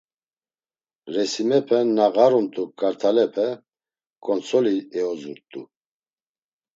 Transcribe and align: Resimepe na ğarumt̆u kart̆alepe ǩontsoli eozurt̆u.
Resimepe 1.13 1.77
na 1.95 2.05
ğarumt̆u 2.15 2.63
kart̆alepe 2.79 3.47
ǩontsoli 4.23 4.75
eozurt̆u. 4.99 5.61